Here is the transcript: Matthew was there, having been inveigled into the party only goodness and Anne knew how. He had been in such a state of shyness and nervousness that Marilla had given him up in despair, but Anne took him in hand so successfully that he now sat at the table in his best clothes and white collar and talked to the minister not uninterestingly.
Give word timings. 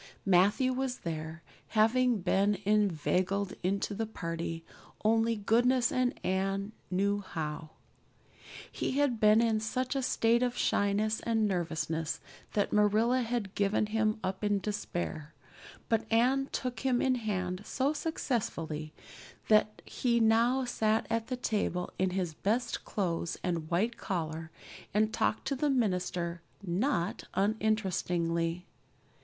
Matthew 0.25 0.73
was 0.73 0.97
there, 1.01 1.43
having 1.77 2.21
been 2.21 2.55
inveigled 2.65 3.53
into 3.61 3.93
the 3.93 4.07
party 4.07 4.65
only 5.05 5.35
goodness 5.35 5.91
and 5.91 6.19
Anne 6.25 6.71
knew 6.89 7.19
how. 7.21 7.69
He 8.71 8.93
had 8.97 9.19
been 9.19 9.41
in 9.43 9.59
such 9.59 9.95
a 9.95 10.01
state 10.01 10.41
of 10.41 10.57
shyness 10.57 11.19
and 11.19 11.47
nervousness 11.47 12.19
that 12.53 12.73
Marilla 12.73 13.21
had 13.21 13.53
given 13.53 13.85
him 13.85 14.19
up 14.23 14.43
in 14.43 14.57
despair, 14.57 15.35
but 15.87 16.11
Anne 16.11 16.49
took 16.51 16.79
him 16.79 16.99
in 16.99 17.13
hand 17.13 17.61
so 17.63 17.93
successfully 17.93 18.93
that 19.49 19.83
he 19.85 20.19
now 20.19 20.65
sat 20.65 21.05
at 21.11 21.27
the 21.27 21.37
table 21.37 21.93
in 21.99 22.09
his 22.09 22.33
best 22.33 22.83
clothes 22.85 23.37
and 23.43 23.69
white 23.69 23.97
collar 23.97 24.49
and 24.95 25.13
talked 25.13 25.45
to 25.45 25.55
the 25.55 25.69
minister 25.69 26.41
not 26.63 27.25
uninterestingly. 27.35 28.65